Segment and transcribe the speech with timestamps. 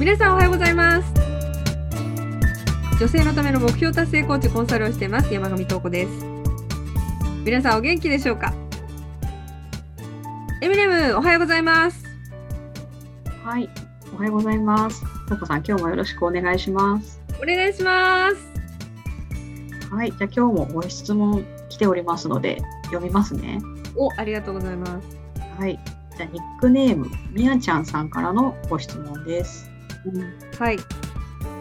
[0.00, 1.12] 皆さんおはようございます
[2.98, 6.24] 女性のための目標達成コーチコンサルをしています山上東子です
[7.44, 8.54] 皆さんお元気でしょうか？
[10.62, 12.02] エミネムおはようございます
[13.44, 13.68] はい、
[14.14, 15.04] おはようございます。
[15.28, 17.20] とこさん、今日もよろしくお願いします。
[17.38, 23.60] お願いしますはい、じゃあ今日もご質問来ておりますので、読みますね。
[23.96, 25.18] おありがとうございます
[25.58, 25.78] はい、
[26.16, 29.68] じゃあニックネーム、みやちゃんさんからのご質問です。
[30.58, 30.78] はい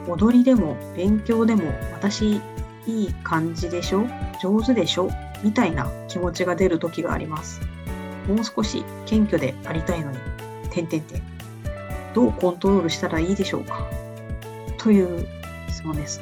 [0.08, 2.42] 踊りでも勉強でも私
[2.88, 4.08] いい感じでしょ？
[4.42, 5.10] 上手でしょ？
[5.44, 7.62] みたいな気持ちが出る時があります。
[8.28, 10.18] もう少し謙虚でありたいのに、
[10.72, 11.22] てんてんてん。
[12.14, 13.86] どうコントロールしたらいいでしょうか？
[14.80, 15.28] という
[15.70, 16.22] 質問です。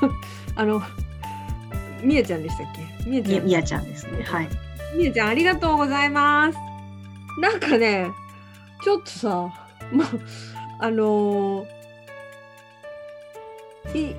[0.56, 0.82] あの
[2.02, 3.08] みやちゃんでしたっけ？
[3.08, 4.22] みやちゃんみみやちゃんですね。
[4.24, 4.48] はい。
[4.96, 6.58] みやちゃんありがとうございます
[7.40, 8.08] なんかね
[8.82, 10.04] ちょっとさま
[10.80, 11.76] あのー
[13.94, 14.14] いい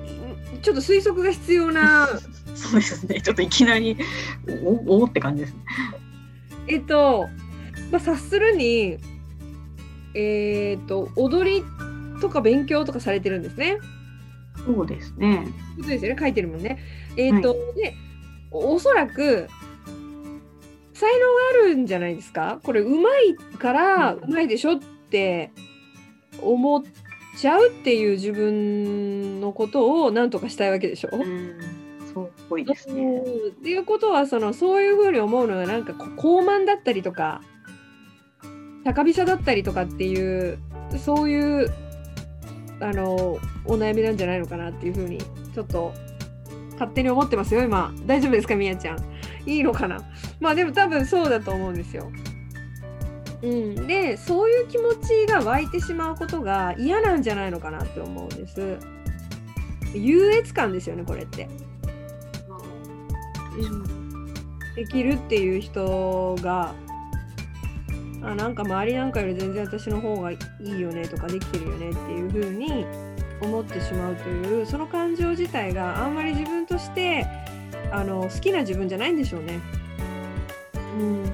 [0.62, 2.08] ちょっと推測が必要な
[2.56, 3.20] そうですね。
[3.20, 3.96] ちょっといきなり、
[4.86, 5.60] おおって感じですね。
[6.66, 7.28] えっと、
[7.92, 8.98] まあ、察するに、
[10.14, 11.62] えっと、踊り
[12.20, 13.78] とか勉強とかされてるんですね。
[14.66, 15.46] そうですね。
[15.80, 16.78] そうですよね、書いてるもんね。
[17.16, 17.94] えっと、で、
[18.50, 19.46] おおそらく、
[20.94, 22.58] 才能があるんじゃないですか？
[22.64, 25.50] これ、うまいから、うんうまいでしょって
[26.42, 26.82] 思っ
[27.36, 31.54] ちゃうっていう自分のことを何とかしたいわけでしょ、うん、
[32.12, 33.20] そうっぽいですね。
[33.20, 37.40] っていうことはそのそういうふうに思うのがなんか高慢だったりとか
[38.84, 40.58] 高飛車だったりとかっていう
[40.98, 41.72] そういう
[42.80, 45.18] あのお悩みなんじゃないのかなっていうふうに
[45.54, 45.92] ちょっと
[46.72, 47.92] 勝手に思ってますよ今。
[48.06, 48.98] 大丈夫ですかみやちゃん？
[49.46, 50.00] いいのかな？
[50.40, 52.10] まあでも多分そうだと思うんですよ。
[53.42, 58.78] うん、でそういう気持ちが湧いてしまうことが嫌なんじゃないのかなって思うんです。
[59.94, 61.48] 優越感ですよねこれって。
[64.76, 66.74] できるっていう人が
[68.22, 72.86] あなんか周りなんかより全然私の方がいいよねとかできてるよねっていう風に
[73.40, 77.26] 思ってしまうというその感情自体があんまり自分として
[77.92, 79.60] あの好きな自分じゃないんでしょうね。
[80.98, 81.32] うん、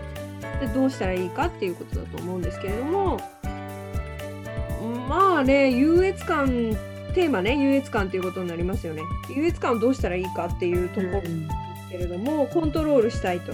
[0.60, 3.19] でどうしたらいいかっていうことだと思うんですけれども
[5.09, 6.76] まあね優越感
[7.15, 9.03] テーマね優越感っていうことになりますよね。
[9.34, 11.48] 優越感をどうしたらいいかっていうところうん
[11.91, 13.53] けれどもコントロールしたいと、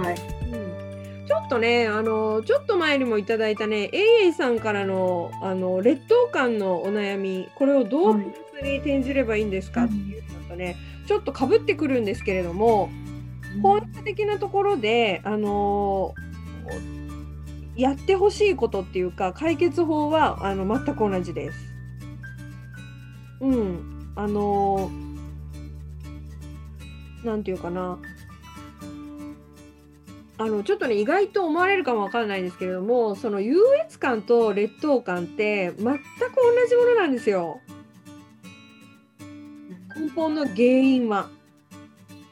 [0.00, 0.16] はい。
[1.26, 10.76] ちょっとねあのちょっと前にもいただいたねエイエイさんからのあの劣等感のお悩みこれをどうはいプラスに転じればいいんですかっていうのとね、
[11.06, 12.90] ちょっとかぶってくるんですけれども
[13.62, 16.14] 本質的なところであの
[17.76, 21.58] やってほしいことっていうか解決法はあの全く同じです。
[23.40, 24.90] うん、あの
[27.24, 27.98] なんていうかな。
[30.38, 35.98] あのちょっとね意外と思われるかもわからないんですけれどもその優越感と劣等感って全く同
[36.66, 37.60] じものなんですよ。
[39.98, 41.28] 根本の原因は。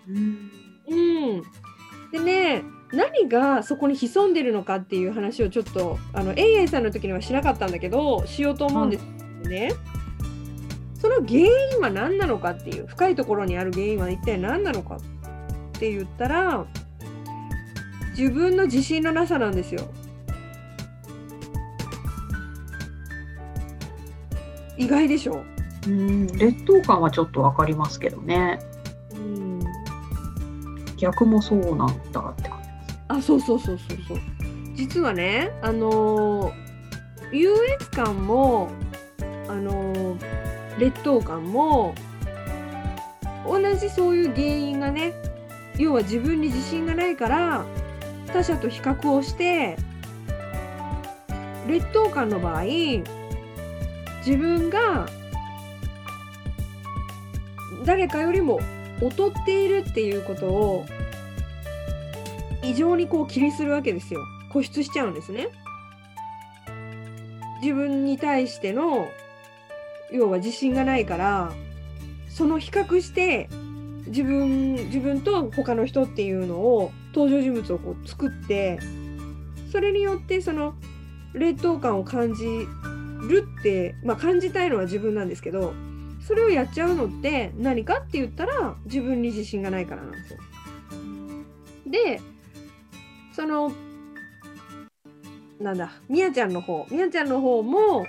[0.08, 0.57] うん
[0.88, 1.42] うん、
[2.12, 2.62] でね
[2.92, 9.72] 何がそこに潜んでるのかっていう話をちょっとあのエイエイさんの時にはしなかったんだけどしようと思うんですよね。
[11.00, 15.00] その原因は何なのかっていう深いところにある原因は一体何なのかっ
[15.78, 16.66] て言ったら
[18.16, 19.82] 自分の自信のなさなんですよ。
[24.76, 25.44] 意外でしょ？
[25.86, 28.58] うん、劣等感はちょっとわかりますけどね。
[29.12, 29.57] うん
[30.98, 33.00] 逆もそうなんだって感じです。
[33.08, 34.18] あそうそうそうそうそう
[34.74, 36.68] 実はねあのー
[37.32, 38.70] 優越感も
[39.48, 40.18] あのー
[40.78, 41.94] 劣等感も
[43.46, 45.12] 同じそういう原因がね
[45.76, 47.64] 要は自分に自信がないから
[48.32, 49.76] 他者と比較をして
[51.66, 55.08] 劣等感の場合自分が
[57.84, 58.60] 誰かよりも
[59.00, 60.86] 劣っているっていうことを
[62.62, 64.20] 異常にこう気にするわけですよ。
[64.52, 65.48] 固執しちゃうんですね。
[67.62, 69.08] 自分に対しての
[70.12, 71.52] 要は自信がないから
[72.28, 73.48] その比較して
[74.06, 78.78] 自分自分と他の人っていうのを登場人物をこう作って
[79.70, 80.74] それによってその
[81.34, 82.44] 劣等感を感じ
[83.28, 85.74] るって、まあ、感じたいのは自分なんですけど
[86.28, 90.38] それをやっちゃうのって何かって言ったら自分に自信がないからなんですよ。
[91.86, 92.20] で
[93.32, 93.72] その
[95.58, 98.06] なんだみやちゃんの方みやちゃんの方も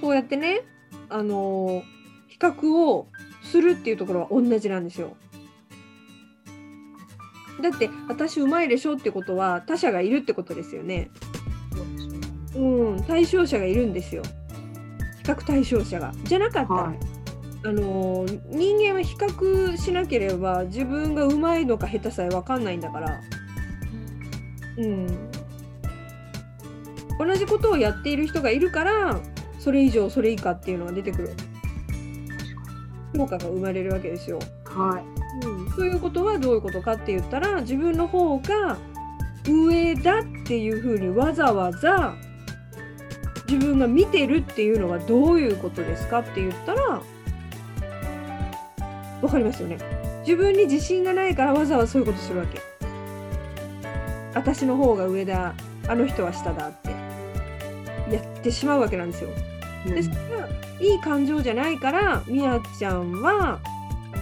[0.00, 0.62] そうやってね
[1.08, 1.82] あの
[2.28, 3.08] 比較を
[3.42, 5.16] するっていうところは同じなんですよ。
[7.60, 11.10] だって私うまいでしょってことは他者がいるってことですよね。
[11.72, 12.20] うですね。
[12.54, 14.22] うん対象者がいるんですよ。
[14.22, 16.12] 比較対象者が。
[16.22, 17.11] じゃなかったら、はい。
[17.64, 23.20] あのー人間は比較しなければ自分がうまいのか下手さえ分かんないんだから。
[24.78, 25.06] うん、
[27.18, 29.20] 同じことをやっている人がいるから
[29.58, 31.30] それ以上それ以下っていうのが出てくる
[33.14, 34.38] 評価が生まれるわけですよ。
[34.64, 35.46] はい。
[35.46, 38.78] うん、ということはどういうことかって言ったら自分の方が
[39.46, 42.14] 上だっていうふうにわざわざ
[43.48, 47.02] 自分が見てるっていうのはどういうことですかって言ったら
[49.22, 49.78] わかりますよね。
[50.26, 52.60] 自分に自信がないからわざわざそういうことするわけ。
[54.34, 55.54] 私の方が上だ
[55.86, 56.90] あの人は下だって
[58.14, 59.30] やってしまうわけなんですよ。
[59.86, 60.48] うんでそれが
[60.80, 63.60] いい感情じゃないからみやちゃんは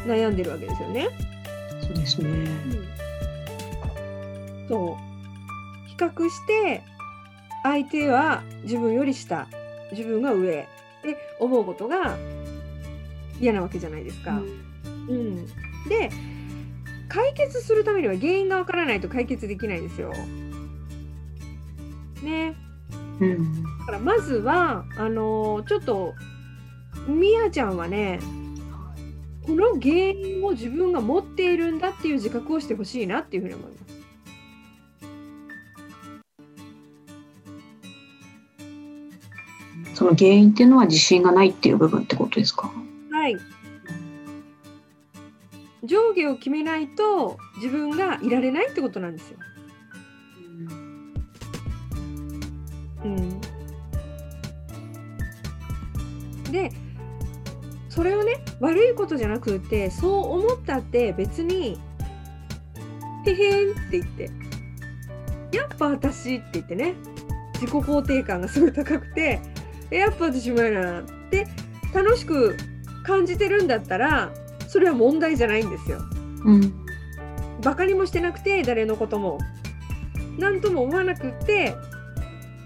[0.07, 1.09] 悩んでるわけですよね。
[1.83, 2.49] そうですね。
[4.69, 6.83] そう比較して
[7.63, 9.49] 相手は自分より下
[9.93, 12.17] 自分が上って思うことが
[13.41, 14.33] 嫌なわけじゃないですか。
[14.33, 14.70] うん
[15.89, 16.11] で
[17.09, 20.13] 解決するためには原因がわからないと解決できないんですよ。
[22.23, 22.55] ね。
[23.21, 23.63] うん。
[23.81, 26.15] だからまずはあのーちょっと
[27.09, 28.21] みやちゃんはね
[29.47, 33.81] この原因を自分が持っているんだっていう自覚をしてほしいなっていうふうに思います。
[39.95, 42.71] その原因っていうのは自信がないっていう部分ってことですか？
[43.11, 43.37] はい。
[45.85, 49.39] 上下を決めないと自分がいられないってことなんですよ。
[53.05, 53.41] うん、
[56.53, 56.71] で
[57.89, 61.81] それをね悪いことじゃなくてそう思ったって別に
[63.27, 64.31] 「へへん」って言って
[65.57, 66.95] 「やっぱ私」って言ってね
[67.55, 69.41] 自己肯定感がすごい高くて
[69.91, 71.47] 「やっぱ私うまいな」って
[71.95, 72.57] 楽しく
[73.03, 74.31] 感じてるんだったら
[74.71, 75.99] それは問題じゃないんですよ。
[76.45, 76.73] うん。
[77.63, 79.39] バカにもしてなくて誰のことも
[80.39, 81.75] 何とも思わなくって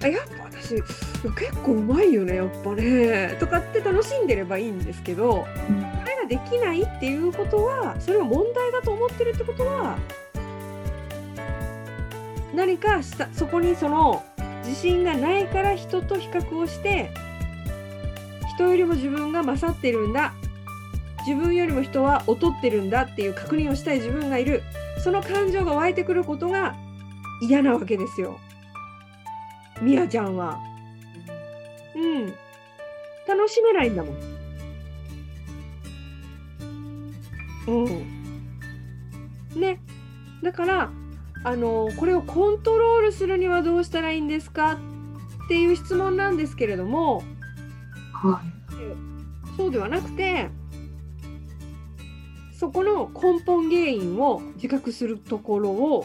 [0.03, 5.47] あやっぱ私結構うまいよねやっぱねとかって楽しんでればいいんですけど
[6.03, 9.99] それができないっていうことはそれを問題だと思ってるってことは
[12.55, 14.23] 何かしたそこにその
[14.65, 17.11] 自信がないから人と比較をして
[18.55, 20.35] 人よりも自分が勝ってるんだ
[21.27, 24.63] 自分よりも人は劣ってるんだっていう確認をしたい自分がいる
[25.03, 26.75] その感情が湧いてくることが
[27.41, 28.39] 嫌なわけですよ。
[29.81, 30.59] みやちゃんは。
[31.95, 32.27] うん。
[33.27, 34.17] 楽しめないんだもん。
[37.67, 39.61] うん。
[39.61, 39.81] ね。
[40.43, 40.91] だから、
[41.45, 44.79] あの、これをコントロールするにはどうしたらいいんですか
[45.45, 47.23] っていう質問なんですけれども、
[48.13, 48.41] は
[49.57, 50.49] そうではなくて、
[52.59, 56.05] そこの根本原因を自覚するところを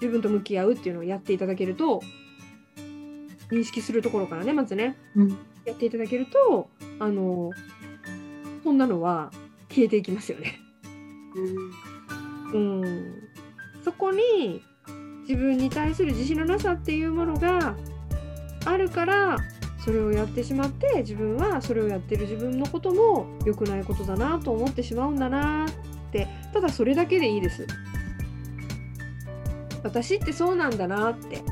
[0.00, 2.02] 自分と向き合うっていうのをやっていただけると
[3.50, 5.20] 認識するところからねまずねい。
[5.20, 5.38] うん。
[5.64, 6.68] やっていただけると
[6.98, 7.50] あの
[8.64, 9.30] そんなのは
[9.68, 10.58] 消えていきますよね。
[12.52, 13.28] うん、
[13.82, 14.62] そこに
[15.22, 17.74] 自分に対する自信のなさっていうものが
[18.64, 19.38] あるから
[19.84, 25.70] それをやってしまって自分はそれをやってる自分のことも良くないことだなと思ってしまうんだなっ
[26.12, 27.66] てただそれだけでいいです。
[29.82, 31.42] 私ってそうなんだなって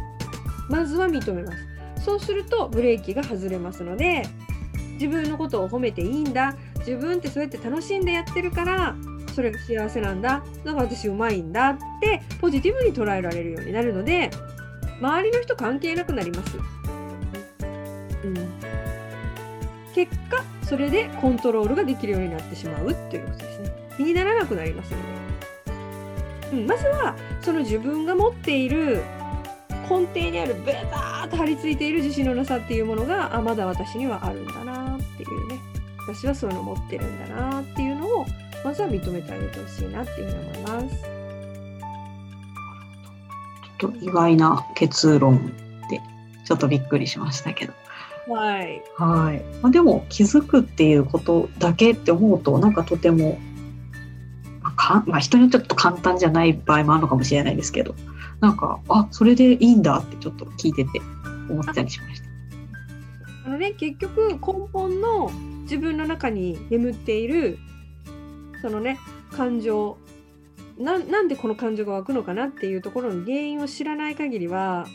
[0.68, 1.50] まずは認めま
[1.96, 2.04] す。
[2.04, 4.22] そうするとブレーキが外れますので
[4.92, 8.94] 自分のことを褒めていいんだ自分ってそうやって楽しんでやってるから
[9.34, 14.30] それが幸せなんだだから私うまいんだってポジティブに捉えられるようになるので
[15.00, 16.79] 周りの人関係なくなります。
[18.24, 18.34] うん、
[19.94, 23.72] 結果それでコントロールができるようになってしまうということですね。
[23.96, 24.98] 気にならなくなりますの
[26.50, 29.02] で、うん、まずはその自分が持っている
[29.88, 35.58] 根底にあるベターっと張り付いている自信のなさっていうものがあまだ私にはあるんだなっていうね
[36.06, 38.26] 私はそういうの持ってるんだなっていうのを
[38.64, 41.20] まずは認めてあげてほしいなっていうふうに思います。
[43.78, 45.46] ちょっと意外な結論
[45.88, 46.00] で、
[46.44, 47.72] ちょっとびっくりしましたけど。
[48.30, 49.42] はい、はい。
[49.60, 53.38] まあ、でも気づくっていうことだけって思うと、なんかとても、
[54.62, 57.94] まあかまあ、人によってちょっと簡単じゃない場合もあるのかもしれないですけど、
[58.40, 61.00] なんかあそれでいいんだってちょっと聞いてて
[61.48, 62.28] 思ったりしました。
[63.46, 64.38] あのね結局根
[64.72, 65.30] 本の
[65.62, 67.58] 自分の中に眠っている
[68.62, 68.98] そのね
[69.32, 69.98] 感情
[70.78, 74.86] ななんでこの感情が湧くのかなっていうところの原因を知らない限りは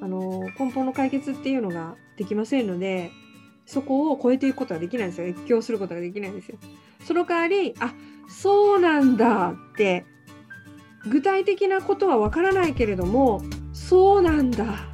[0.00, 3.10] あの根本の解決っていうのができませんので
[3.66, 6.58] そこを超えていくことができないんですよ越境することができないんですよ。
[7.04, 7.94] その代わりあ
[8.28, 10.04] そうなんだって
[11.08, 14.88] 具体的なことはわからないけれどもそうなんだ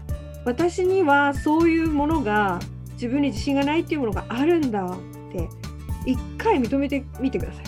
[0.44, 2.61] 私にはそういうものが
[2.92, 4.88] 自分に自信がないっていうものがあるんだっ
[5.32, 5.49] て
[6.06, 7.64] 一回認めてみてください。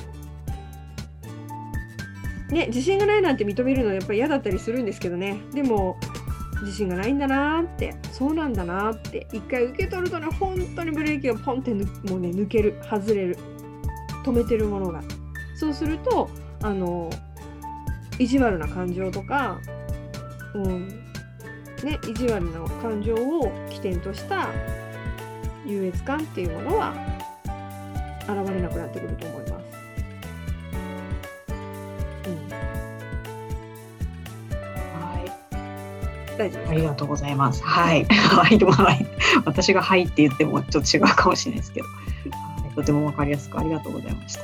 [2.52, 5.98] ね、自信がないなんて認めるのはやっぱり嫌だったりするんですけどねでも
[6.60, 13.38] 自信がないんだなーってそうなんだなーって一回受け取るとね本当にブレーキがポンってもうね抜ける外れる
[14.24, 15.02] 止めてるものが
[15.56, 16.28] そうすると
[16.62, 17.10] あの
[18.18, 19.60] 意地悪な感情とか、
[20.54, 20.88] うん
[21.84, 24.48] ね、意地悪な感情を起点とした
[25.66, 26.94] 優越感っていうものは
[28.20, 29.65] 現れなくなってくると思います。
[36.44, 37.62] ありがとうございます。
[37.62, 38.04] はい。
[38.10, 39.06] はい。
[39.44, 41.92] 私がはいって言ってもちょっと違うかもしれないですけど、は
[42.72, 44.36] い、とてもわかりやすくありがとうございまし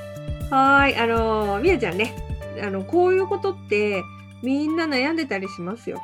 [0.50, 0.56] た。
[0.56, 2.14] はい、あのみやちゃんね、
[2.62, 4.02] あのこういうことって
[4.42, 6.00] みんな悩んでたりしますよ。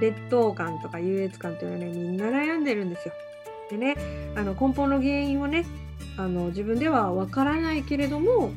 [0.00, 3.14] 劣等感とか優越感というのはね、みんな悩んでるんですよ。
[3.70, 3.96] でね、
[4.36, 5.64] あの根本の原因をね、
[6.16, 8.50] あの自分ではわからないけれども、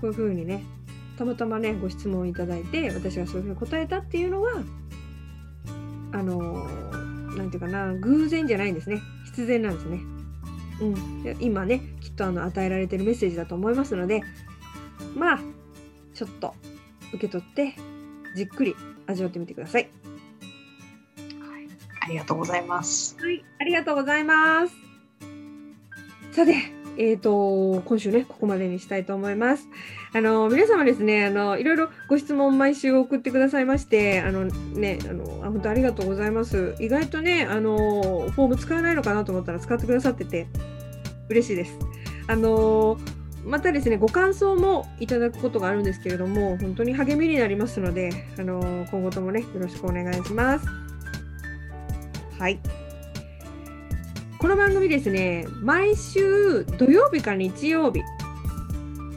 [0.00, 0.64] こういうふうにね、
[1.18, 4.52] たまたまね、ご質問いただいて、私がそういうふうに答えたっていうのは、
[6.12, 6.64] あの、
[7.36, 9.00] なんていうかな、偶然じゃないんですね。
[9.26, 10.00] 必然なんですね。
[10.80, 14.22] うん、で今ね、きっとあの与えられてるメッセージだと思いますので、
[15.14, 15.40] まあ、
[16.14, 16.54] ちょっと
[17.12, 17.74] 受け取って、
[18.36, 18.74] じっくり
[19.06, 19.88] 味わってみてください。
[22.00, 23.16] ありがとうございます。
[23.20, 24.74] はい、ありがとうございます。
[26.32, 29.68] さて、えーと、今週ね、ここまでにしたいと思います。
[30.14, 36.74] あの、皆様ですね、あの、いろいろご質問毎週送ってくださいまして、あのね、あの、本当ありがとうございます。
[36.80, 37.76] 意外とね、あの、
[38.30, 40.46] フォーム使わないのかなと思ったら使ってくださってて、
[41.28, 41.78] 嬉しいです。
[42.26, 42.98] あの、
[43.44, 50.66] またですね、ご感想もいただくことがあるんですけれども、本当に励みになりますので、あの、今後ともね、よろしくお願いします。
[52.38, 52.81] はい。
[54.42, 58.00] この番組ですね、毎週土曜日か日曜日、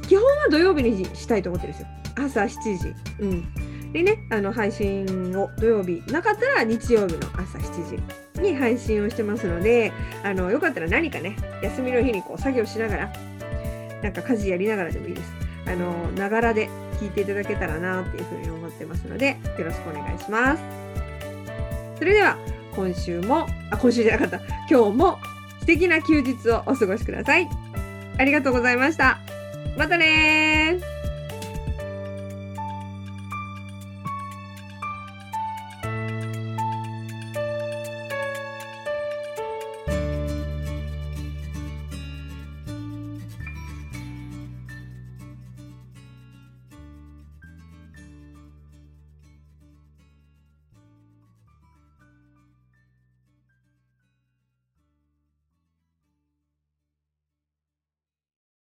[0.07, 1.87] 基本は土曜日にしたいと思ってるんですよ。
[2.15, 2.93] 朝7時。
[3.21, 3.91] うん。
[3.91, 5.03] でね、あの配信
[5.35, 8.03] を土曜日、なかったら日曜日の朝7
[8.35, 9.91] 時に配信をしてますので、
[10.23, 13.13] あのよかったら何かね、休みの日にこう作業しながら、
[14.03, 15.33] なんか家事やりながらでもいいです。
[15.65, 20.63] あの、ながらで聞いていただけたらなっていうふうに思ってますので、よろしくお願いします。
[21.97, 22.37] それでは、
[22.75, 25.19] 今週も、あ、今週じゃなかった、今日も
[25.59, 27.49] 素敵な休日をお過ごしください。
[28.17, 29.19] ありがとうございました。
[29.77, 30.94] またね